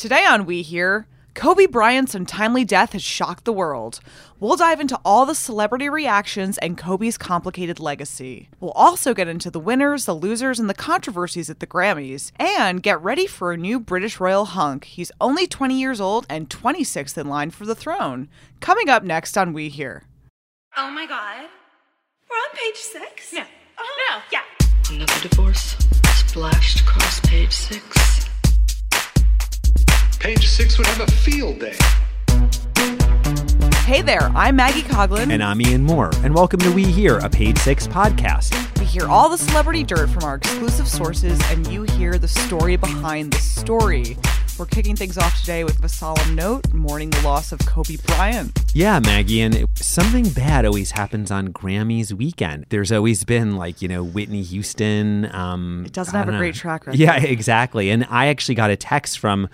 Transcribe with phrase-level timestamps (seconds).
[0.00, 4.00] Today on We Hear, Kobe Bryant's untimely death has shocked the world.
[4.40, 8.48] We'll dive into all the celebrity reactions and Kobe's complicated legacy.
[8.60, 12.32] We'll also get into the winners, the losers, and the controversies at the Grammys.
[12.36, 14.84] And get ready for a new British royal hunk.
[14.84, 18.30] He's only 20 years old and 26th in line for the throne.
[18.60, 20.04] Coming up next on We Hear.
[20.78, 21.44] Oh my god.
[22.30, 23.34] We're on page six?
[23.34, 23.44] No.
[23.78, 24.22] Oh, No.
[24.32, 24.44] Yeah.
[24.96, 25.76] Another divorce
[26.14, 28.19] splashed across page six.
[30.20, 31.74] Page six would have a field day.
[33.86, 35.32] Hey there, I'm Maggie Coughlin.
[35.32, 38.78] And I'm Ian Mohr, and welcome to We Hear, a Page Six podcast.
[38.78, 42.76] We hear all the celebrity dirt from our exclusive sources, and you hear the story
[42.76, 44.18] behind the story.
[44.58, 48.52] We're kicking things off today with a solemn note, mourning the loss of Kobe Bryant.
[48.74, 52.66] Yeah, Maggie, and something bad always happens on Grammys weekend.
[52.68, 55.34] There's always been like you know Whitney Houston.
[55.34, 57.00] Um, It doesn't have a don't great track record.
[57.00, 57.88] Yeah, exactly.
[57.88, 59.48] And I actually got a text from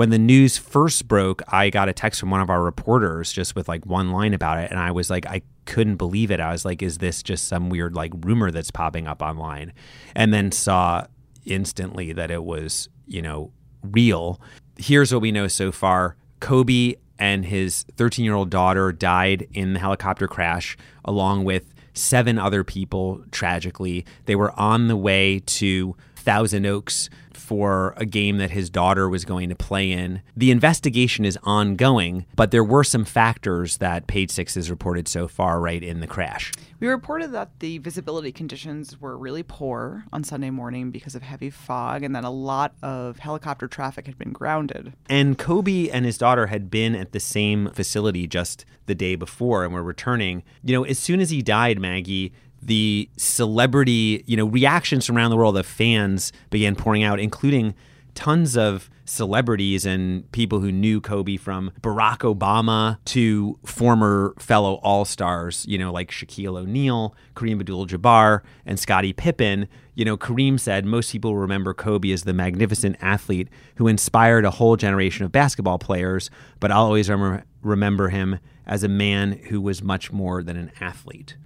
[0.00, 1.42] when the news first broke.
[1.48, 4.56] I got a text from one of our reporters just with like one line about
[4.56, 6.40] it, and I was like, I couldn't believe it.
[6.40, 9.74] I was like, is this just some weird like rumor that's popping up online?
[10.16, 11.04] And then saw
[11.44, 14.40] instantly that it was you know real.
[14.78, 19.74] Here's what we know so far: Kobe and his 13 year old daughter died in
[19.74, 24.06] the helicopter crash, along with seven other people tragically.
[24.24, 27.10] They were on the way to Thousand Oaks
[27.50, 30.22] for a game that his daughter was going to play in.
[30.36, 35.26] The investigation is ongoing, but there were some factors that Page Six has reported so
[35.26, 36.52] far right in the crash.
[36.78, 41.50] We reported that the visibility conditions were really poor on Sunday morning because of heavy
[41.50, 44.92] fog and that a lot of helicopter traffic had been grounded.
[45.08, 49.64] And Kobe and his daughter had been at the same facility just the day before
[49.64, 50.44] and were returning.
[50.62, 55.30] You know, as soon as he died, Maggie, the celebrity, you know, reactions from around
[55.30, 57.74] the world of fans began pouring out, including
[58.14, 65.04] tons of celebrities and people who knew Kobe from Barack Obama to former fellow All
[65.04, 69.66] Stars, you know, like Shaquille O'Neal, Kareem Abdul Jabbar, and Scottie Pippen.
[69.94, 74.50] You know, Kareem said most people remember Kobe as the magnificent athlete who inspired a
[74.50, 76.30] whole generation of basketball players,
[76.60, 80.70] but I'll always remember, remember him as a man who was much more than an
[80.80, 81.36] athlete.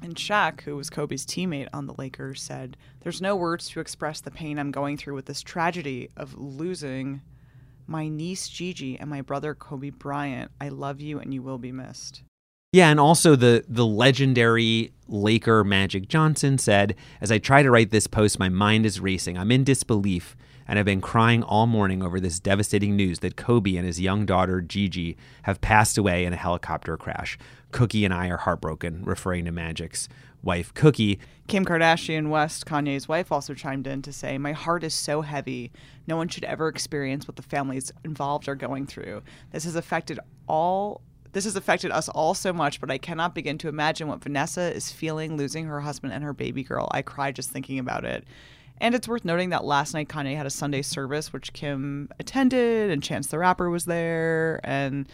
[0.00, 4.20] And Shaq, who was Kobe's teammate on the Lakers, said, There's no words to express
[4.20, 7.20] the pain I'm going through with this tragedy of losing
[7.86, 10.50] my niece Gigi and my brother Kobe Bryant.
[10.60, 12.22] I love you and you will be missed.
[12.72, 17.90] Yeah, and also the the legendary Laker Magic Johnson said, "As I try to write
[17.90, 19.38] this post, my mind is racing.
[19.38, 20.36] I'm in disbelief
[20.68, 24.26] and I've been crying all morning over this devastating news that Kobe and his young
[24.26, 27.38] daughter Gigi have passed away in a helicopter crash.
[27.72, 30.08] Cookie and I are heartbroken," referring to Magic's
[30.42, 31.18] wife Cookie.
[31.46, 35.72] Kim Kardashian West, Kanye's wife, also chimed in to say, My heart is so heavy.
[36.06, 39.22] No one should ever experience what the families involved are going through.
[39.52, 41.00] This has affected all.
[41.32, 44.74] This has affected us all so much, but I cannot begin to imagine what Vanessa
[44.74, 46.88] is feeling losing her husband and her baby girl.
[46.90, 48.24] I cry just thinking about it.
[48.80, 52.90] And it's worth noting that last night Kanye had a Sunday service, which Kim attended,
[52.90, 55.08] and Chance the Rapper was there, and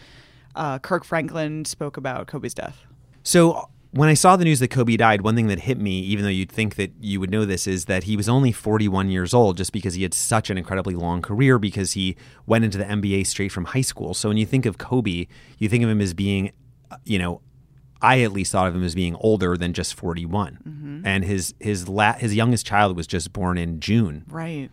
[0.55, 2.81] uh, Kirk Franklin spoke about Kobe's death.
[3.23, 6.25] So when I saw the news that Kobe died, one thing that hit me, even
[6.25, 9.33] though you'd think that you would know this, is that he was only 41 years
[9.33, 12.83] old just because he had such an incredibly long career because he went into the
[12.83, 14.13] NBA straight from high school.
[14.13, 15.27] So when you think of Kobe,
[15.57, 16.51] you think of him as being,
[16.91, 17.41] uh, you know,
[18.05, 20.59] I at least thought of him as being older than just 41.
[20.67, 21.07] Mm-hmm.
[21.07, 24.23] And his his la- his youngest child was just born in June.
[24.27, 24.69] Right.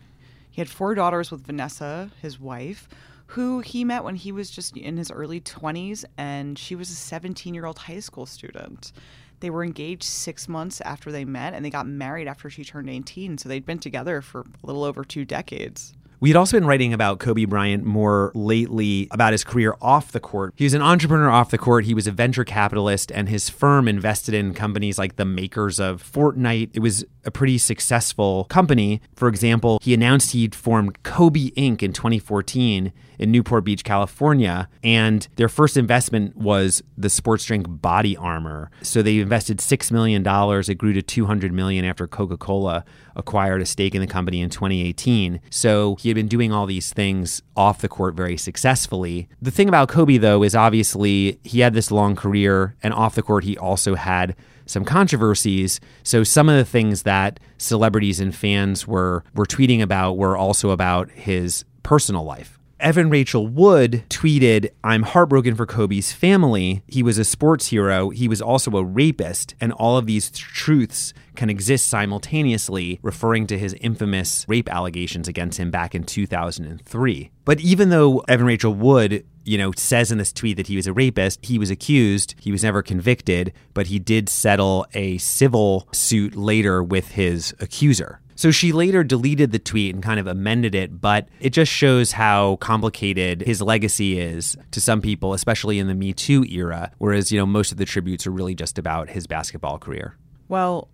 [0.51, 2.87] He had four daughters with Vanessa, his wife,
[3.27, 6.95] who he met when he was just in his early 20s, and she was a
[6.95, 8.91] 17 year old high school student.
[9.39, 12.89] They were engaged six months after they met, and they got married after she turned
[12.89, 13.39] 18.
[13.39, 15.95] So they'd been together for a little over two decades.
[16.23, 20.21] We had also been writing about Kobe Bryant more lately about his career off the
[20.21, 20.53] court.
[20.55, 21.83] He was an entrepreneur off the court.
[21.83, 26.01] He was a venture capitalist, and his firm invested in companies like the makers of
[26.01, 26.69] Fortnite.
[26.73, 29.01] It was a pretty successful company.
[29.17, 31.83] For example, he announced he'd formed Kobe Inc.
[31.83, 38.15] in 2014 in Newport Beach, California, and their first investment was the sports drink Body
[38.15, 38.71] Armor.
[38.81, 40.25] So they invested $6 million.
[40.25, 42.85] It grew to 200 million after Coca Cola
[43.15, 45.39] acquired a stake in the company in 2018.
[45.49, 49.27] So he had been doing all these things off the court very successfully.
[49.41, 53.21] The thing about Kobe, though, is obviously he had this long career, and off the
[53.21, 55.79] court, he also had some controversies.
[56.03, 60.69] So some of the things that celebrities and fans were were tweeting about were also
[60.69, 62.59] about his personal life.
[62.83, 66.83] Evan Rachel Wood tweeted, I'm heartbroken for Kobe's family.
[66.85, 68.09] He was a sports hero.
[68.09, 69.55] He was also a rapist.
[69.61, 75.57] And all of these truths can exist simultaneously, referring to his infamous rape allegations against
[75.57, 77.31] him back in 2003.
[77.45, 80.87] But even though Evan Rachel Wood you know, says in this tweet that he was
[80.87, 81.45] a rapist.
[81.45, 82.35] He was accused.
[82.39, 88.21] He was never convicted, but he did settle a civil suit later with his accuser.
[88.35, 92.13] So she later deleted the tweet and kind of amended it, but it just shows
[92.13, 97.31] how complicated his legacy is to some people, especially in the Me Too era, whereas,
[97.31, 100.17] you know, most of the tributes are really just about his basketball career.
[100.47, 100.89] Well,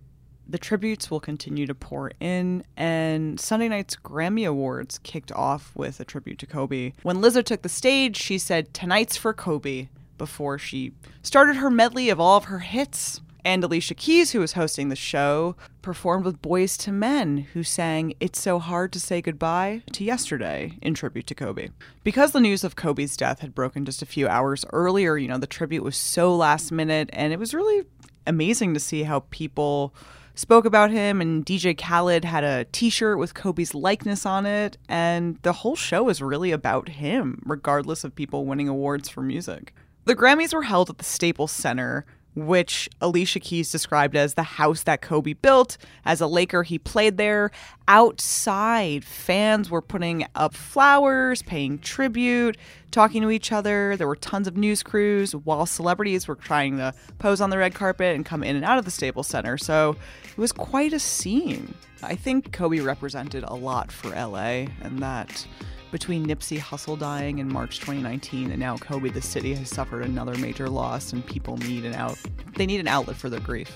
[0.48, 6.00] the tributes will continue to pour in, and Sunday night's Grammy Awards kicked off with
[6.00, 6.92] a tribute to Kobe.
[7.02, 9.88] When Lizzo took the stage, she said, Tonight's for Kobe,
[10.18, 13.22] before she started her medley of all of her hits.
[13.44, 18.14] And Alicia Keys, who was hosting the show, performed with Boyz II Men, who sang
[18.20, 21.68] It's So Hard to Say Goodbye to Yesterday in tribute to Kobe.
[22.04, 25.38] Because the news of Kobe's death had broken just a few hours earlier, you know,
[25.38, 27.84] the tribute was so last minute, and it was really
[28.26, 29.94] amazing to see how people
[30.34, 35.36] spoke about him and DJ Khaled had a t-shirt with Kobe's likeness on it and
[35.42, 39.74] the whole show is really about him regardless of people winning awards for music.
[40.06, 44.82] The Grammys were held at the Staples Center which Alicia Keys described as the house
[44.84, 45.76] that Kobe built.
[46.04, 47.50] As a Laker, he played there.
[47.88, 52.56] Outside, fans were putting up flowers, paying tribute,
[52.90, 53.96] talking to each other.
[53.96, 57.74] There were tons of news crews, while celebrities were trying to pose on the red
[57.74, 59.58] carpet and come in and out of the Staples Center.
[59.58, 61.74] So it was quite a scene.
[62.02, 65.46] I think Kobe represented a lot for LA, and that
[65.90, 70.36] between Nipsey Hussle dying in March 2019 and now Kobe, the city has suffered another
[70.36, 72.18] major loss, and people need an out.
[72.56, 73.70] They need an outlet for their grief.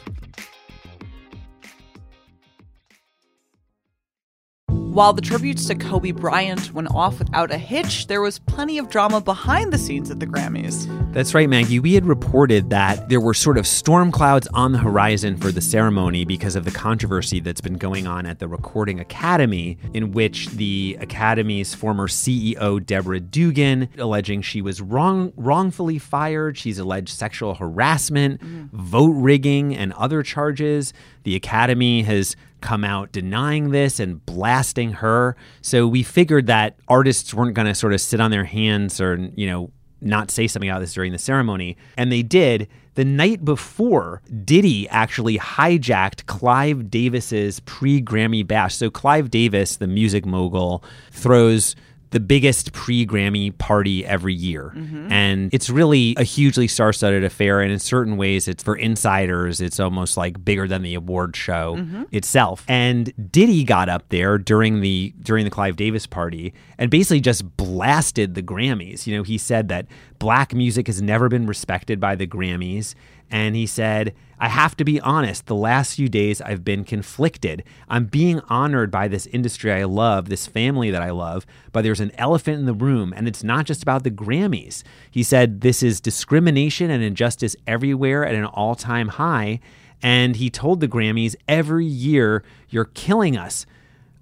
[4.95, 8.89] While the tributes to Kobe Bryant went off without a hitch, there was plenty of
[8.91, 10.87] drama behind the scenes at the Grammys.
[11.13, 11.81] That's right, Maggie.
[11.81, 15.61] We had reported that there were sort of storm clouds on the horizon for the
[15.61, 20.51] ceremony because of the controversy that's been going on at the Recording Academy, in which
[20.51, 26.57] the Academy's former CEO, Deborah Dugan, alleging she was wrong, wrongfully fired.
[26.57, 28.71] She's alleged sexual harassment, mm.
[28.71, 30.93] vote rigging, and other charges.
[31.25, 35.37] The Academy has come out denying this and blasting her.
[35.61, 39.17] So we figured that artists weren't going to sort of sit on their hands or,
[39.37, 39.71] you know,
[40.01, 41.77] not say something about this during the ceremony.
[41.99, 42.69] And they did.
[42.95, 48.77] The night before, Diddy actually hijacked Clive Davis's pre Grammy bash.
[48.77, 51.77] So Clive Davis, the music mogul, throws
[52.15, 54.73] the biggest pre Grammy party every year.
[54.77, 55.11] Mm-hmm.
[55.11, 57.61] And it's really a hugely star studded affair.
[57.61, 61.75] And in certain ways, it's for insiders, it's almost like bigger than the award show
[61.77, 62.05] mm-hmm.
[62.13, 62.65] itself.
[62.69, 67.57] And Diddy got up there during the during the Clive Davis party and basically just
[67.57, 69.09] blasted the Grammys.
[69.09, 69.87] You know, he said that
[70.21, 72.95] black music has never been respected by the Grammys.
[73.31, 77.65] And he said, I have to be honest, the last few days I've been conflicted.
[77.89, 82.01] I'm being honored by this industry I love, this family that I love, but there's
[82.01, 84.83] an elephant in the room, and it's not just about the Grammys.
[85.11, 89.61] He said, This is discrimination and injustice everywhere at an all time high.
[90.03, 93.65] And he told the Grammys, Every year, you're killing us.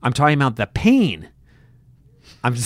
[0.02, 1.30] I'm talking about the pain
[2.44, 2.56] I'm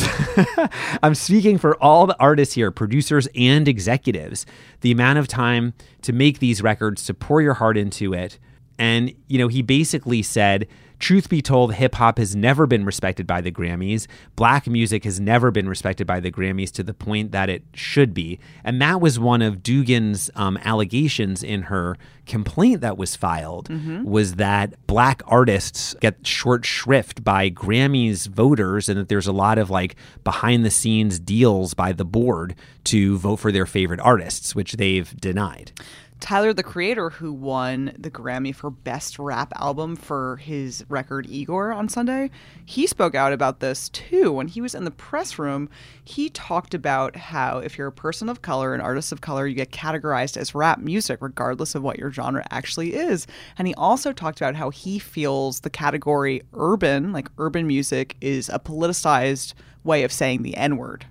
[1.02, 4.46] I'm speaking for all the artists here, producers and executives.
[4.81, 8.38] The amount of time to make these records, to pour your heart into it.
[8.78, 10.67] And you know, he basically said
[10.98, 14.06] Truth be told, hip hop has never been respected by the Grammys.
[14.34, 18.15] Black music has never been respected by the Grammys to the point that it should
[18.15, 18.38] be.
[18.65, 24.05] And that was one of Dugan's um, allegations in her complaint that was filed mm-hmm.
[24.05, 29.58] was that black artists get short shrift by Grammys voters and that there's a lot
[29.58, 34.55] of like behind the scenes deals by the board to vote for their favorite artists,
[34.55, 35.72] which they've denied.
[36.19, 41.73] Tyler the Creator, who won the Grammy for Best Rap Album for his record Igor
[41.73, 42.31] on Sunday,
[42.65, 44.32] he spoke out about this too.
[44.32, 45.69] When he was in the press room,
[46.03, 49.55] he talked about how if you're a person of color, an artist of color, you
[49.55, 53.27] get categorized as rap music, regardless of what your genre actually is.
[53.58, 58.49] And he also talked about how he feels the category urban, like urban music, is
[58.49, 59.53] a politicized
[59.85, 61.06] way of saying the N word.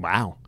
[0.00, 0.38] Wow.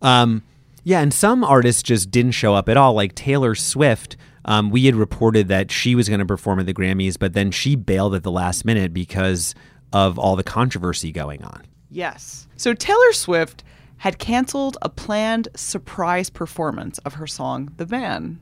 [0.00, 0.42] Um,
[0.84, 4.16] yeah, and some artists just didn't show up at all, like Taylor Swift.
[4.44, 7.50] Um, we had reported that she was going to perform at the Grammys, but then
[7.50, 9.54] she bailed at the last minute because
[9.92, 11.62] of all the controversy going on.
[11.90, 12.48] Yes.
[12.56, 13.62] So Taylor Swift
[13.98, 18.40] had canceled a planned surprise performance of her song The Man.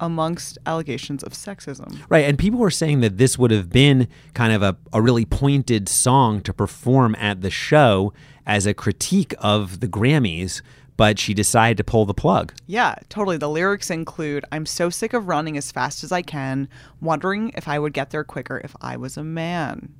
[0.00, 1.98] amongst allegations of sexism.
[2.08, 2.24] Right.
[2.24, 5.88] And people were saying that this would have been kind of a, a really pointed
[5.88, 8.12] song to perform at the show
[8.46, 10.62] as a critique of the Grammys,
[10.98, 12.52] but she decided to pull the plug.
[12.66, 13.38] Yeah, totally.
[13.38, 16.68] The lyrics include I'm so sick of running as fast as I can,
[17.00, 19.94] wondering if I would get there quicker if I was a man.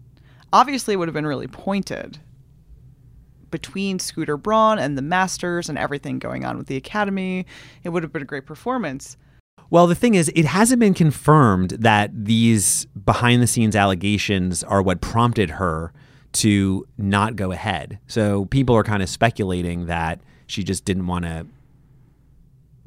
[0.52, 2.18] Obviously, it would have been really pointed
[3.50, 7.46] between Scooter Braun and the Masters and everything going on with the Academy.
[7.84, 9.16] It would have been a great performance.
[9.70, 14.82] Well, the thing is, it hasn't been confirmed that these behind the scenes allegations are
[14.82, 15.92] what prompted her
[16.32, 17.98] to not go ahead.
[18.06, 21.46] So people are kind of speculating that she just didn't want to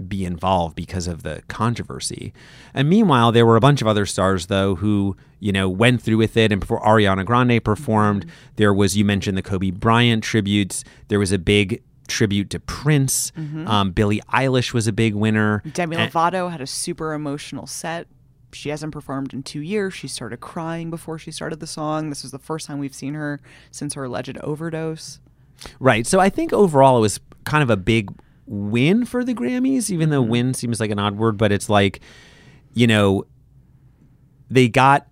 [0.07, 2.33] be involved because of the controversy.
[2.73, 6.17] And meanwhile, there were a bunch of other stars though who, you know, went through
[6.17, 10.83] with it and before Ariana Grande performed, there was you mentioned the Kobe Bryant tributes,
[11.09, 13.31] there was a big tribute to Prince.
[13.37, 15.61] Um, Billie Eilish was a big winner.
[15.71, 18.07] Demi And- Lovato had a super emotional set.
[18.53, 19.93] She hasn't performed in two years.
[19.93, 22.09] She started crying before she started the song.
[22.09, 23.39] This is the first time we've seen her
[23.71, 25.19] since her alleged overdose.
[25.79, 26.05] Right.
[26.07, 28.11] So I think overall it was kind of a big
[28.45, 30.31] win for the Grammys, even though mm-hmm.
[30.31, 32.01] win seems like an odd word, but it's like,
[32.73, 33.25] you know,
[34.49, 35.07] they got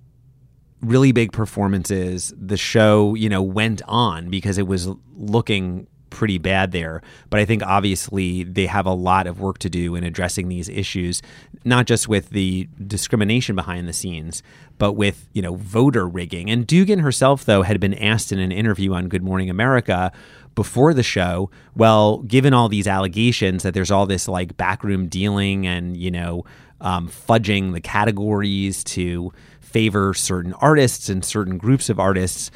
[0.81, 2.33] really big performances.
[2.37, 7.01] The show, you know, went on because it was looking pretty bad there.
[7.29, 10.69] But I think obviously they have a lot of work to do in addressing these
[10.69, 11.21] issues,
[11.63, 14.43] not just with the discrimination behind the scenes,
[14.77, 16.49] but with, you know, voter rigging.
[16.49, 20.11] And Dugan herself, though, had been asked in an interview on Good Morning America
[20.55, 25.67] before the show, well, given all these allegations that there's all this like backroom dealing
[25.67, 26.43] and, you know,
[26.81, 32.49] um, fudging the categories to favor certain artists and certain groups of artists,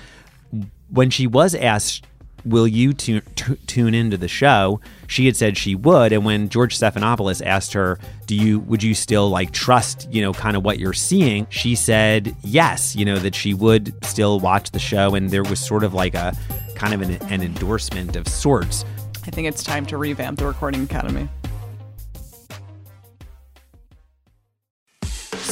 [0.89, 2.05] when she was asked,
[2.45, 4.81] Will you tu- tu- tune into the show?
[5.07, 8.93] She had said she would, and when George Stephanopoulos asked her, "Do you would you
[8.93, 13.17] still like trust you know kind of what you're seeing?" She said yes, you know
[13.19, 16.35] that she would still watch the show, and there was sort of like a
[16.75, 18.83] kind of an, an endorsement of sorts.
[19.25, 21.29] I think it's time to revamp the Recording Academy.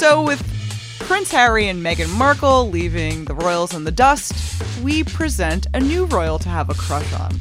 [0.01, 0.41] So, with
[1.11, 4.33] Prince Harry and Meghan Markle leaving the royals in the dust,
[4.81, 7.37] we present a new royal to have a crush on.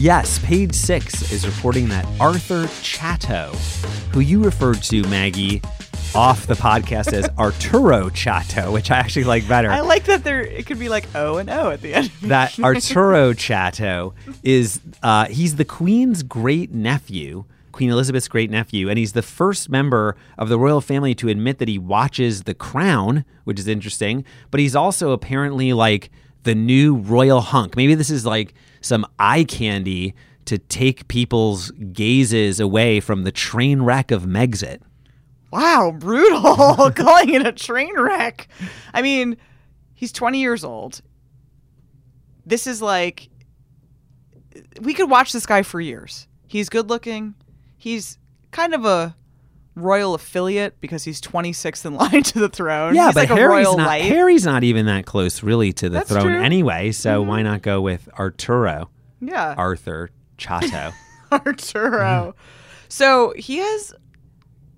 [0.00, 3.52] Yes, Page Six is reporting that Arthur Chatto,
[4.12, 5.62] who you referred to, Maggie,
[6.12, 9.70] off the podcast as Arturo Chatto, which I actually like better.
[9.70, 12.10] I like that there it could be like O and O at the end.
[12.22, 18.96] that Arturo Chatto is uh, he's the Queen's great nephew, Queen Elizabeth's great nephew, and
[18.96, 23.24] he's the first member of the royal family to admit that he watches The Crown,
[23.42, 24.24] which is interesting.
[24.52, 26.10] But he's also apparently like
[26.44, 27.74] the new royal hunk.
[27.74, 30.14] Maybe this is like some eye candy
[30.44, 34.78] to take people's gazes away from the train wreck of Megxit.
[35.50, 36.90] Wow, brutal.
[36.94, 38.46] Calling it a train wreck.
[38.92, 39.36] I mean,
[39.94, 41.02] he's 20 years old.
[42.46, 43.30] This is like
[44.80, 46.28] we could watch this guy for years.
[46.46, 47.34] He's good looking.
[47.84, 48.18] He's
[48.50, 49.14] kind of a
[49.74, 52.94] royal affiliate because he's 26th in line to the throne.
[52.94, 54.04] Yeah, he's but like a Harry's royal not light.
[54.04, 56.42] Harry's not even that close really to the That's throne true.
[56.42, 56.92] anyway.
[56.92, 57.28] So mm-hmm.
[57.28, 58.88] why not go with Arturo?
[59.20, 59.54] yeah.
[59.58, 60.92] Arthur Chatto.
[61.30, 62.32] Arturo.
[62.32, 62.38] Mm-hmm.
[62.88, 63.92] So he has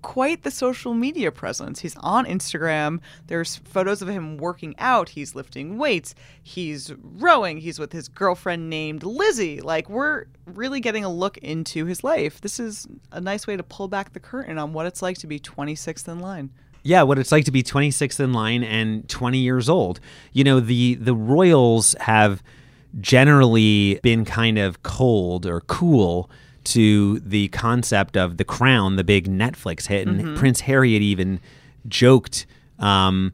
[0.07, 1.81] quite the social media presence.
[1.81, 3.01] He's on Instagram.
[3.27, 5.09] There's photos of him working out.
[5.09, 6.15] He's lifting weights.
[6.41, 7.57] He's rowing.
[7.57, 9.59] He's with his girlfriend named Lizzie.
[9.59, 12.39] Like, we're really getting a look into his life.
[12.39, 15.27] This is a nice way to pull back the curtain on what it's like to
[15.27, 16.51] be 26th in line.
[16.83, 19.99] yeah, what it's like to be 26th in line and 20 years old.
[20.31, 22.41] You know, the the royals have
[23.01, 26.29] generally been kind of cold or cool
[26.67, 31.39] to the concept of the crown, the big Netflix hit, and Prince Harry had even
[31.87, 32.45] joked
[32.79, 33.31] um,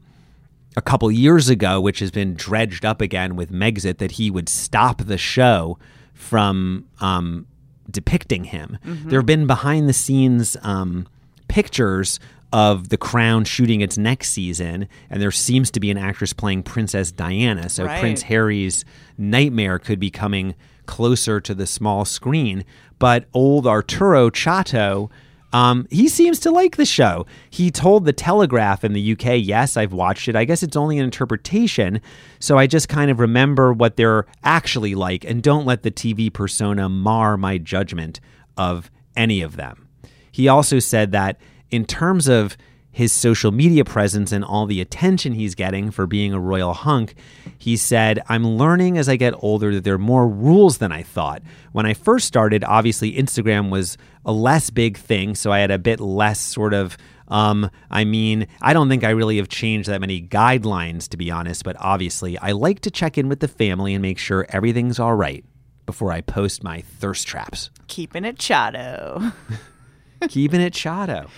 [0.76, 4.48] a couple years ago, which has been dredged up again with Megxit, that he would
[4.48, 5.78] stop the show
[6.12, 7.46] from um,
[7.90, 8.78] depicting him.
[8.84, 11.06] There have been behind the scenes um,
[11.48, 12.20] pictures
[12.52, 16.62] of The Crown shooting its next season, and there seems to be an actress playing
[16.62, 17.68] Princess Diana.
[17.68, 17.98] So Right.
[18.00, 18.84] Prince Harry's
[19.18, 20.54] nightmare could be coming
[20.86, 22.64] closer to the small screen.
[22.98, 25.10] But old Arturo Chatto.
[25.52, 27.26] Um, he seems to like the show.
[27.48, 30.34] He told the Telegraph in the UK, "Yes, I've watched it.
[30.34, 32.00] I guess it's only an interpretation,
[32.40, 36.28] so I just kind of remember what they're actually like, and don't let the TV
[36.28, 38.18] persona mar my judgment
[38.56, 39.86] of any of them."
[40.32, 41.38] He also said that
[41.70, 42.56] in terms of
[42.94, 47.14] his social media presence and all the attention he's getting for being a royal hunk,
[47.58, 51.02] he said, I'm learning as I get older that there are more rules than I
[51.02, 51.42] thought.
[51.72, 55.78] When I first started, obviously Instagram was a less big thing, so I had a
[55.78, 56.96] bit less sort of
[57.26, 61.30] um, I mean, I don't think I really have changed that many guidelines, to be
[61.30, 64.98] honest, but obviously, I like to check in with the family and make sure everything's
[64.98, 65.42] all right
[65.86, 67.70] before I post my thirst traps.
[67.86, 69.32] Keeping it chato.
[70.28, 71.28] Keeping it chato.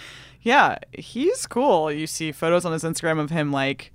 [0.46, 1.90] Yeah, he's cool.
[1.90, 3.92] You see photos on his Instagram of him like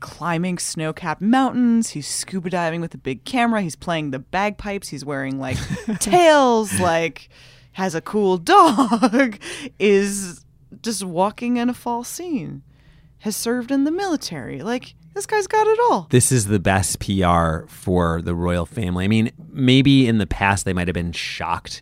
[0.00, 1.88] climbing snow capped mountains.
[1.88, 3.62] He's scuba diving with a big camera.
[3.62, 4.88] He's playing the bagpipes.
[4.88, 5.56] He's wearing like
[5.98, 7.30] tails, like
[7.72, 9.38] has a cool dog,
[9.78, 10.44] is
[10.82, 12.62] just walking in a fall scene,
[13.20, 14.60] has served in the military.
[14.60, 16.08] Like, this guy's got it all.
[16.10, 19.06] This is the best PR for the royal family.
[19.06, 21.80] I mean, maybe in the past they might have been shocked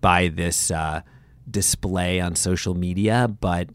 [0.00, 1.02] by this uh,
[1.50, 3.68] display on social media, but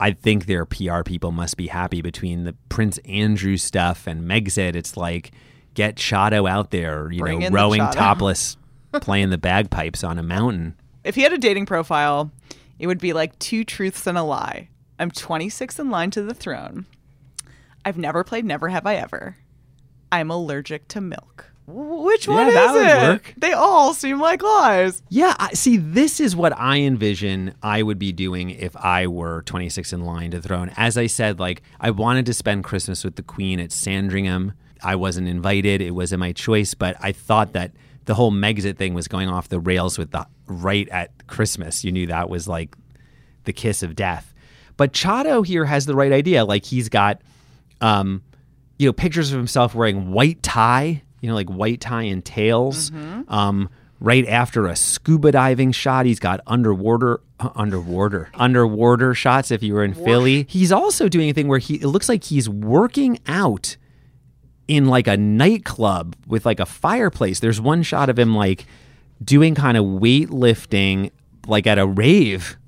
[0.00, 4.74] I think their PR people must be happy between the Prince Andrew stuff and Megxit.
[4.74, 5.30] It's like
[5.74, 8.56] get Chatto out there, you Bring know, rowing topless,
[8.92, 10.74] playing the bagpipes on a mountain.
[11.04, 12.30] If he had a dating profile,
[12.78, 14.68] it would be like two truths and a lie.
[14.98, 16.86] I'm 26 in line to the throne.
[17.84, 19.36] I've never played Never Have I Ever.
[20.10, 21.52] I'm allergic to milk.
[21.66, 23.08] Which one Yeah, is that it?
[23.08, 23.34] work.
[23.38, 25.02] They all seem like lies.
[25.08, 29.42] Yeah, I, see, this is what I envision I would be doing if I were
[29.46, 30.70] 26 in line to the throne.
[30.76, 34.52] As I said, like I wanted to spend Christmas with the Queen at Sandringham.
[34.82, 36.74] I wasn't invited; it wasn't my choice.
[36.74, 37.72] But I thought that
[38.04, 41.82] the whole Megxit thing was going off the rails with the right at Christmas.
[41.82, 42.76] You knew that was like
[43.44, 44.34] the kiss of death.
[44.76, 46.44] But Chatto here has the right idea.
[46.44, 47.22] Like he's got,
[47.80, 48.22] um,
[48.78, 52.90] you know, pictures of himself wearing white tie, you know, like white tie and tails.
[53.28, 59.50] Um, right after a scuba diving shot, he's got underwater, uh, underwater, underwater shots.
[59.50, 62.24] If you were in Philly, he's also doing a thing where he it looks like
[62.24, 63.78] he's working out
[64.68, 67.40] in like a nightclub with like a fireplace.
[67.40, 68.66] There's one shot of him like
[69.24, 71.10] doing kind of weightlifting
[71.46, 72.58] like at a rave,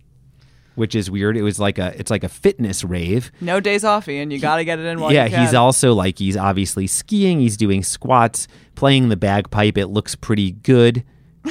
[0.77, 1.37] which is weird.
[1.37, 3.33] It was like a it's like a fitness rave.
[3.41, 4.31] No days off, Ian.
[4.31, 7.57] You got to get it in while yeah, he's also like he's obviously skiing, he's
[7.57, 9.77] doing squats, playing the bagpipe.
[9.77, 11.03] It looks pretty good.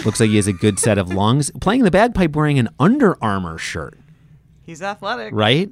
[0.05, 1.51] Looks like he has a good set of lungs.
[1.62, 3.98] Playing the bagpipe wearing an Under Armour shirt
[4.62, 5.34] He's athletic.
[5.34, 5.70] right?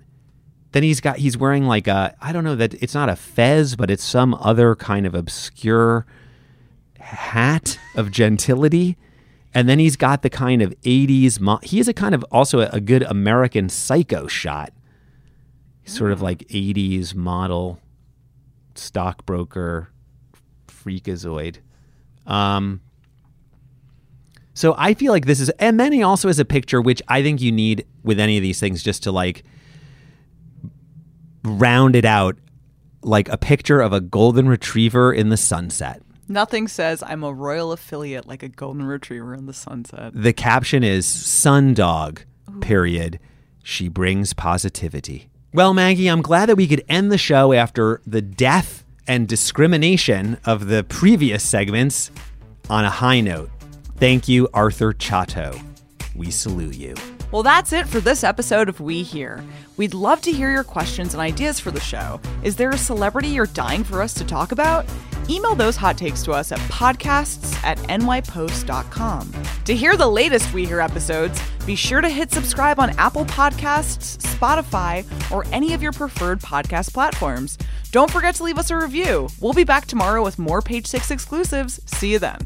[0.72, 3.76] Then he's got he's wearing like a I don't know that it's not a fez,
[3.76, 6.06] but it's some other kind of obscure
[7.00, 8.98] hat of gentility.
[9.54, 12.62] And then he's got the kind of 80s mo- he is a kind of also
[12.62, 14.74] a, a good American psycho shot.
[15.86, 17.80] Sort of like 80s model
[18.76, 19.90] stockbroker
[20.68, 21.58] freakazoid.
[22.26, 22.82] Um
[24.54, 27.24] so I feel like this is, and then he also has a picture, which I
[27.24, 29.44] think you need with any of these things just to like
[31.44, 32.38] round it out,
[33.02, 36.02] like a picture of a golden retriever in the sunset.
[36.34, 40.14] Nothing says I'm a royal affiliate like a golden retriever in the sunset.
[40.16, 42.24] The caption is "Sundog."
[42.60, 43.20] Period.
[43.62, 45.30] She brings positivity.
[45.54, 50.40] Well, Maggie, I'm glad that we could end the show after the death and discrimination
[50.44, 52.10] of the previous segments
[52.68, 53.52] on a high note.
[53.98, 55.60] Thank you, Arthur Chatto.
[56.16, 56.96] We salute you.
[57.34, 59.44] Well, that's it for this episode of We Hear.
[59.76, 62.22] We'd love to hear your questions and ideas for the show.
[62.44, 64.86] Is there a celebrity you're dying for us to talk about?
[65.28, 69.34] Email those hot takes to us at podcasts at nypost.com.
[69.66, 74.18] To hear the latest We Hear episodes, be sure to hit subscribe on Apple Podcasts,
[74.20, 77.58] Spotify, or any of your preferred podcast platforms.
[77.90, 79.28] Don't forget to leave us a review.
[79.40, 81.80] We'll be back tomorrow with more Page Six exclusives.
[81.88, 82.38] See you then.